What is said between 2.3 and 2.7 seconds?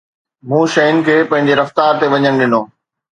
ڏنو